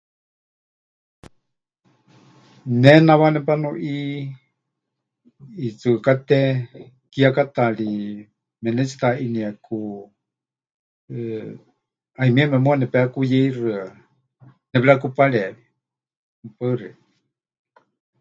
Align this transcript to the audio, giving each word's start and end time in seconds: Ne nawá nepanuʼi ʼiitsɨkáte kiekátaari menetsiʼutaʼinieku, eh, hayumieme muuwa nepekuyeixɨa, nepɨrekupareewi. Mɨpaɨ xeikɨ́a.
Ne 2.81 2.91
nawá 3.07 3.27
nepanuʼi 3.33 3.93
ʼiitsɨkáte 5.53 6.39
kiekátaari 7.11 7.91
menetsiʼutaʼinieku, 8.61 9.79
eh, 11.17 11.45
hayumieme 12.17 12.57
muuwa 12.63 12.77
nepekuyeixɨa, 12.81 13.77
nepɨrekupareewi. 14.71 15.63
Mɨpaɨ 16.43 16.73
xeikɨ́a. 16.79 16.97